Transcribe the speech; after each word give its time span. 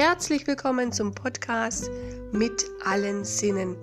Herzlich 0.00 0.46
willkommen 0.46 0.92
zum 0.92 1.12
Podcast 1.12 1.90
mit 2.30 2.64
allen 2.84 3.24
Sinnen. 3.24 3.76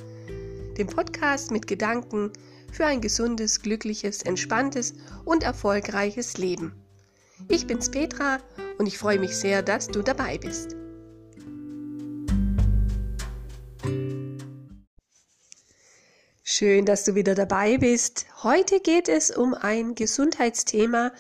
Dem 0.78 0.88
Podcast 0.88 1.52
mit 1.52 1.68
Gedanken 1.68 2.32
für 2.72 2.86
ein 2.86 3.02
gesundes, 3.02 3.62
glückliches, 3.62 4.22
entspanntes 4.22 4.94
und 5.26 5.44
erfolgreiches 5.44 6.38
Leben. 6.38 6.74
Ich 7.50 7.68
bin's 7.68 7.92
Petra 7.92 8.38
und 8.78 8.86
ich 8.86 8.98
freue 8.98 9.20
mich 9.20 9.36
sehr, 9.36 9.62
dass 9.62 9.90
du 9.90 10.04
dabei 10.04 10.38
bist. 10.38 10.78
Schön, 16.44 16.86
dass 16.86 17.04
du 17.04 17.16
wieder 17.16 17.36
dabei 17.36 17.78
bist. 17.78 18.26
Heute 18.42 18.80
geht 18.80 19.10
es 19.10 19.32
um 19.32 19.54
ein 19.54 19.96
Gesundheitsthema, 19.96 21.12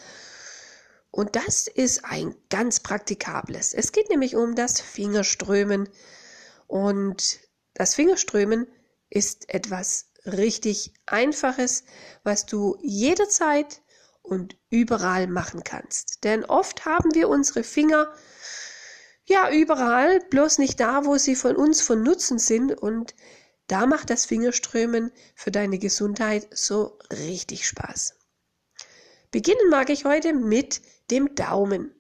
und 1.15 1.37
das 1.37 1.67
ist 1.67 2.03
ein 2.03 2.35
ganz 2.49 2.81
praktikables. 2.81 3.73
Es 3.73 3.93
geht 3.93 4.09
nämlich 4.09 4.35
um 4.35 4.53
das 4.53 4.81
Fingerströmen. 4.81 5.87
Und 6.67 7.39
das 7.73 7.95
Fingerströmen 7.95 8.67
ist 9.09 9.47
etwas 9.47 10.07
richtig 10.25 10.93
Einfaches, 11.05 11.85
was 12.23 12.45
du 12.45 12.77
jederzeit 12.81 13.81
und 14.23 14.57
überall 14.69 15.27
machen 15.27 15.63
kannst. 15.63 16.25
Denn 16.25 16.43
oft 16.43 16.83
haben 16.83 17.15
wir 17.15 17.29
unsere 17.29 17.63
Finger 17.63 18.13
ja 19.23 19.49
überall, 19.49 20.19
bloß 20.19 20.57
nicht 20.57 20.81
da, 20.81 21.05
wo 21.05 21.17
sie 21.17 21.37
von 21.37 21.55
uns 21.55 21.81
von 21.81 22.03
Nutzen 22.03 22.39
sind. 22.39 22.77
Und 22.77 23.15
da 23.67 23.85
macht 23.85 24.09
das 24.09 24.25
Fingerströmen 24.25 25.13
für 25.33 25.51
deine 25.51 25.79
Gesundheit 25.79 26.49
so 26.51 26.99
richtig 27.09 27.65
Spaß. 27.65 28.15
Beginnen 29.35 29.69
mag 29.69 29.89
ich 29.89 30.05
heute 30.05 30.31
mit 30.31 30.81
dem 31.11 31.35
Daumen. 31.35 31.93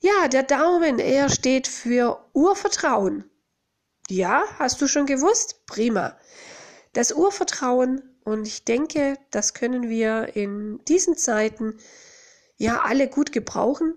Ja, 0.00 0.26
der 0.26 0.42
Daumen, 0.42 0.98
er 0.98 1.28
steht 1.28 1.68
für 1.68 2.28
Urvertrauen. 2.32 3.30
Ja, 4.08 4.42
hast 4.58 4.82
du 4.82 4.88
schon 4.88 5.06
gewusst? 5.06 5.64
Prima. 5.66 6.18
Das 6.92 7.12
Urvertrauen, 7.12 8.02
und 8.24 8.48
ich 8.48 8.64
denke, 8.64 9.16
das 9.30 9.54
können 9.54 9.88
wir 9.88 10.34
in 10.34 10.80
diesen 10.88 11.16
Zeiten 11.16 11.78
ja 12.56 12.80
alle 12.80 13.06
gut 13.06 13.30
gebrauchen. 13.30 13.94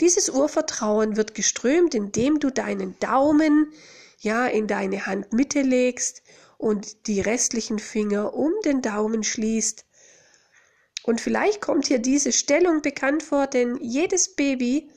Dieses 0.00 0.30
Urvertrauen 0.30 1.16
wird 1.16 1.34
geströmt, 1.34 1.96
indem 1.96 2.38
du 2.38 2.50
deinen 2.50 2.96
Daumen 3.00 3.72
ja 4.20 4.46
in 4.46 4.68
deine 4.68 5.06
Handmitte 5.06 5.62
legst 5.62 6.22
und 6.58 7.08
die 7.08 7.20
restlichen 7.20 7.80
Finger 7.80 8.34
um 8.34 8.52
den 8.64 8.82
Daumen 8.82 9.24
schließt 9.24 9.84
und 11.06 11.20
vielleicht 11.20 11.60
kommt 11.60 11.86
hier 11.86 12.00
diese 12.00 12.32
Stellung 12.32 12.82
bekannt 12.82 13.22
vor, 13.22 13.46
denn 13.46 13.78
jedes 13.80 14.34
Baby 14.34 14.90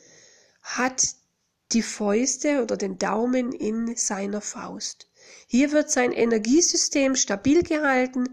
hat 0.64 1.04
die 1.72 1.84
Fäuste 1.84 2.64
oder 2.64 2.78
den 2.78 2.98
Daumen 2.98 3.54
in 3.54 3.96
seiner 3.96 4.42
Faust. 4.42 5.08
Hier 5.46 5.72
wird 5.72 5.92
sein 5.92 6.12
Energiesystem 6.12 7.16
stabil 7.16 7.62
gehalten. 7.62 8.28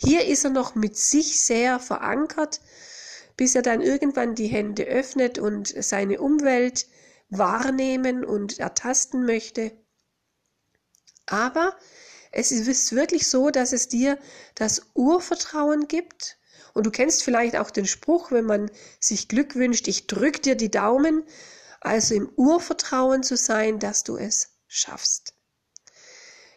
Hier 0.00 0.26
ist 0.26 0.44
er 0.44 0.50
noch 0.50 0.76
mit 0.76 0.96
sich 0.96 1.44
sehr 1.44 1.80
verankert, 1.80 2.60
bis 3.36 3.56
er 3.56 3.62
dann 3.62 3.80
irgendwann 3.80 4.36
die 4.36 4.46
Hände 4.46 4.84
öffnet 4.84 5.40
und 5.40 5.74
seine 5.82 6.20
Umwelt 6.20 6.86
wahrnehmen 7.30 8.24
und 8.24 8.60
ertasten 8.60 9.26
möchte. 9.26 9.72
Aber 11.26 11.76
es 12.30 12.52
ist 12.52 12.92
wirklich 12.92 13.26
so, 13.26 13.50
dass 13.50 13.72
es 13.72 13.88
dir 13.88 14.18
das 14.54 14.82
Urvertrauen 14.94 15.88
gibt 15.88 16.38
und 16.74 16.86
du 16.86 16.90
kennst 16.90 17.22
vielleicht 17.22 17.56
auch 17.56 17.70
den 17.70 17.86
Spruch, 17.86 18.30
wenn 18.30 18.44
man 18.44 18.70
sich 19.00 19.28
Glück 19.28 19.54
wünscht, 19.54 19.88
ich 19.88 20.06
drück 20.06 20.42
dir 20.42 20.54
die 20.54 20.70
Daumen, 20.70 21.24
also 21.80 22.14
im 22.14 22.28
Urvertrauen 22.36 23.22
zu 23.22 23.36
sein, 23.36 23.78
dass 23.78 24.04
du 24.04 24.16
es 24.16 24.56
schaffst. 24.66 25.34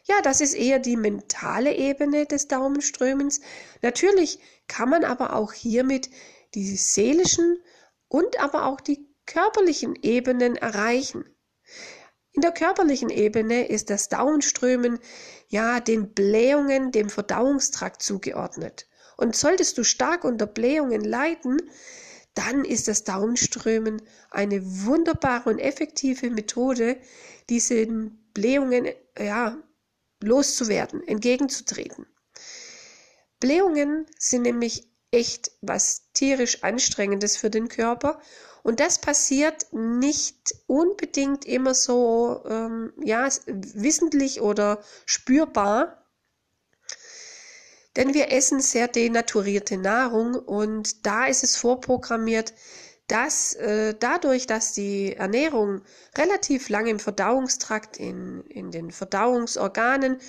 Ja, 0.04 0.22
das 0.22 0.42
ist 0.42 0.56
eher 0.56 0.80
die 0.80 0.98
mentale 0.98 1.76
Ebene 1.76 2.26
des 2.26 2.48
Daumenströmens. 2.48 3.40
Natürlich 3.82 4.40
kann 4.68 4.90
man 4.90 5.04
aber 5.04 5.36
auch 5.36 5.54
hiermit 5.54 6.10
die 6.54 6.76
seelischen 6.76 7.60
und 8.08 8.40
aber 8.40 8.66
auch 8.66 8.82
die 8.82 9.08
körperlichen 9.26 9.96
Ebenen 10.02 10.58
erreichen. 10.58 11.26
In 12.34 12.42
der 12.42 12.52
körperlichen 12.52 13.10
Ebene 13.10 13.68
ist 13.68 13.90
das 13.90 14.10
Daumenströmen 14.10 15.00
ja 15.48 15.80
den 15.80 16.14
Blähungen, 16.14 16.92
dem 16.92 17.10
Verdauungstrakt 17.10 18.02
zugeordnet. 18.02 18.88
Und 19.22 19.36
solltest 19.36 19.78
du 19.78 19.84
stark 19.84 20.24
unter 20.24 20.48
Blähungen 20.48 21.04
leiden, 21.06 21.62
dann 22.34 22.66
ist 22.66 22.88
das 22.88 23.04
Daumenströmen 23.04 24.02
eine 24.32 24.64
wunderbare 24.64 25.48
und 25.52 25.60
effektive 25.60 26.32
Methode, 26.32 26.98
diesen 27.48 28.32
Blähungen 28.34 28.88
ja, 29.20 29.62
loszuwerden, 30.24 31.08
entgegenzutreten. 31.08 32.08
Blähungen 33.40 34.08
sind 34.18 34.42
nämlich 34.42 34.88
echt 35.12 35.52
was 35.62 36.12
tierisch 36.14 36.64
anstrengendes 36.64 37.38
für 37.38 37.52
den 37.52 37.68
Körper 37.68 38.20
und 38.64 38.80
das 38.80 39.00
passiert 39.00 39.68
nicht 39.72 40.56
unbedingt 40.66 41.46
immer 41.46 41.76
so 41.76 42.44
ähm, 42.48 42.92
ja 43.04 43.30
wissentlich 43.46 44.42
oder 44.42 44.84
spürbar, 45.06 46.01
denn 47.96 48.14
wir 48.14 48.32
essen 48.32 48.62
sehr 48.62 48.88
denaturierte 48.88 49.78
Nahrung 49.78 50.36
und 50.36 51.06
da 51.06 51.26
ist 51.26 51.44
es 51.44 51.58
vorprogrammiert, 51.58 52.54
dass 53.08 53.54
äh, 53.56 53.94
dadurch, 54.00 54.48
dass 54.48 54.72
die 54.72 55.14
Ernährung 55.14 55.82
relativ 56.18 56.70
lange 56.70 56.92
im 56.92 57.00
Verdauungstrakt, 57.00 57.98
in, 57.98 58.42
in 58.46 58.72
den 58.72 58.92
Verdauungsorganen 58.92 60.20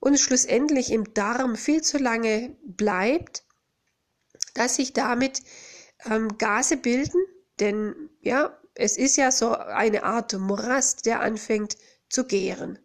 und 0.00 0.18
schlussendlich 0.18 0.90
im 0.90 1.12
Darm 1.12 1.56
viel 1.56 1.82
zu 1.82 1.98
lange 1.98 2.56
bleibt, 2.64 3.44
dass 4.54 4.76
sich 4.76 4.94
damit 4.94 5.42
ähm, 6.10 6.38
Gase 6.38 6.78
bilden, 6.78 7.20
denn 7.60 8.10
ja, 8.20 8.58
es 8.74 8.96
ist 8.96 9.16
ja 9.16 9.30
so 9.30 9.54
eine 9.54 10.04
Art 10.04 10.32
Morast, 10.32 11.04
der 11.04 11.20
anfängt 11.20 11.76
zu 12.08 12.24
gären. 12.26 12.78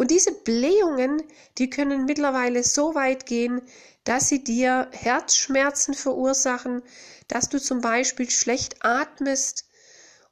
Und 0.00 0.10
diese 0.10 0.32
Blähungen, 0.32 1.22
die 1.58 1.68
können 1.68 2.06
mittlerweile 2.06 2.64
so 2.64 2.94
weit 2.94 3.26
gehen, 3.26 3.60
dass 4.04 4.30
sie 4.30 4.42
dir 4.42 4.88
Herzschmerzen 4.92 5.92
verursachen, 5.92 6.82
dass 7.28 7.50
du 7.50 7.60
zum 7.60 7.82
Beispiel 7.82 8.30
schlecht 8.30 8.82
atmest 8.82 9.68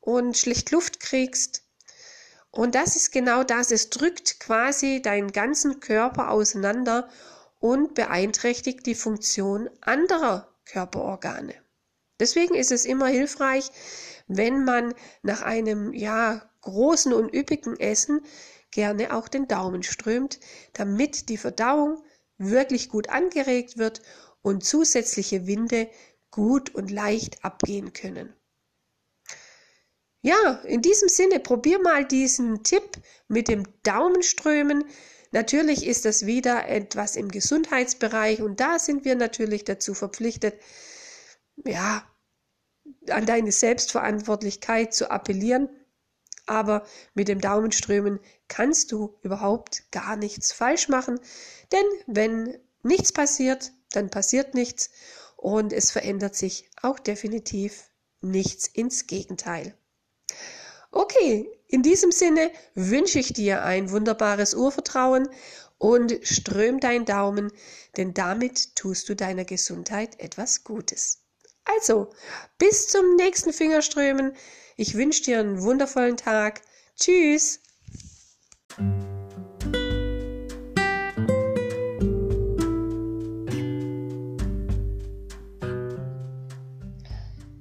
und 0.01 0.39
schlecht 0.39 0.71
Luft 0.71 1.01
kriegst. 1.01 1.65
Und 2.51 2.75
das 2.75 2.97
ist 2.97 3.13
genau 3.13 3.45
das. 3.45 3.71
Es 3.71 3.91
drückt 3.91 4.41
quasi 4.41 5.03
deinen 5.03 5.33
ganzen 5.33 5.81
Körper 5.81 6.31
auseinander 6.31 7.07
und 7.61 7.93
beeinträchtigt 7.93 8.87
die 8.87 8.95
Funktion 8.95 9.69
anderer 9.83 10.49
Körperorgane. 10.65 11.55
Deswegen 12.19 12.55
ist 12.55 12.73
es 12.73 12.87
immer 12.87 13.09
hilfreich, 13.09 13.71
wenn 14.29 14.65
man 14.65 14.95
nach 15.21 15.43
einem 15.43 15.93
ja 15.93 16.49
großen 16.63 17.13
und 17.13 17.35
üppigen 17.35 17.79
Essen 17.79 18.23
gerne 18.71 19.15
auch 19.15 19.29
den 19.29 19.49
Daumen 19.49 19.83
strömt, 19.83 20.41
damit 20.73 21.29
die 21.29 21.37
Verdauung 21.37 22.03
wirklich 22.39 22.89
gut 22.89 23.09
angeregt 23.09 23.79
wird 23.79 24.03
und 24.43 24.65
zusätzliche 24.65 25.47
Winde 25.47 25.89
gut 26.31 26.75
und 26.75 26.91
leicht 26.91 27.45
abgehen 27.45 27.93
können. 27.93 28.33
Ja, 30.21 30.61
in 30.65 30.83
diesem 30.83 31.09
Sinne, 31.09 31.41
probier 31.41 31.81
mal 31.81 32.05
diesen 32.05 32.65
Tipp 32.65 32.99
mit 33.29 33.49
dem 33.49 33.65
Daumenströmen. 33.83 34.85
Natürlich 35.31 35.87
ist 35.87 36.05
das 36.05 36.27
wieder 36.27 36.69
etwas 36.69 37.17
im 37.17 37.29
Gesundheitsbereich 37.29 38.43
und 38.43 38.61
da 38.61 38.79
sind 38.79 39.05
wir 39.05 39.15
natürlich 39.15 39.65
dazu 39.65 39.95
verpflichtet, 39.95 40.61
ja, 41.65 42.05
an 43.11 43.27
deine 43.27 43.53
Selbstverantwortlichkeit 43.53 44.95
zu 44.95 45.11
appellieren 45.11 45.69
aber 46.49 46.85
mit 47.15 47.29
dem 47.29 47.41
Daumenströmen 47.41 48.21
kannst 48.49 48.93
du 48.93 49.19
überhaupt 49.23 49.91
gar 49.91 50.17
nichts 50.17 50.53
falsch 50.53 50.89
machen, 50.89 51.21
denn 51.73 51.85
wenn 52.07 52.59
nichts 52.83 53.13
passiert, 53.13 53.73
dann 53.93 54.11
passiert 54.11 54.55
nichts 54.55 54.91
und 55.37 55.73
es 55.73 55.91
verändert 55.91 56.35
sich 56.35 56.69
auch 56.83 56.99
definitiv 56.99 57.91
nichts 58.21 58.67
ins 58.67 59.07
Gegenteil. 59.07 59.77
Okay, 60.91 61.49
in 61.67 61.83
diesem 61.83 62.11
Sinne 62.11 62.51
wünsche 62.75 63.19
ich 63.19 63.33
dir 63.33 63.63
ein 63.63 63.91
wunderbares 63.91 64.55
Urvertrauen 64.55 65.29
und 65.77 66.19
ström 66.23 66.81
dein 66.81 67.05
Daumen, 67.05 67.53
denn 67.97 68.15
damit 68.15 68.75
tust 68.75 69.09
du 69.09 69.15
deiner 69.15 69.45
Gesundheit 69.45 70.19
etwas 70.19 70.65
Gutes. 70.65 71.21
Also, 71.65 72.11
bis 72.59 72.89
zum 72.89 73.17
nächsten 73.17 73.53
Fingerströmen. 73.53 74.35
Ich 74.81 74.95
wünsche 74.95 75.25
dir 75.25 75.41
einen 75.41 75.61
wundervollen 75.61 76.17
Tag. 76.17 76.63
Tschüss. 76.97 77.61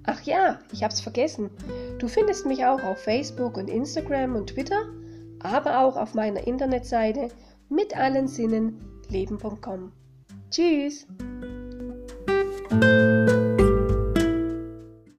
Ach 0.04 0.22
ja, 0.22 0.60
ich 0.72 0.84
hab's 0.84 1.02
vergessen. 1.02 1.50
Du 1.98 2.08
findest 2.08 2.46
mich 2.46 2.64
auch 2.64 2.84
auf 2.84 3.00
Facebook 3.00 3.58
und 3.58 3.68
Instagram 3.68 4.36
und 4.36 4.52
Twitter, 4.52 4.86
aber 5.40 5.80
auch 5.80 5.98
auf 5.98 6.14
meiner 6.14 6.46
Internetseite 6.46 7.30
mit 7.68 7.98
allen 7.98 8.28
Sinnen 8.28 8.80
leben.com. 9.10 9.92
Tschüss! 10.52 11.08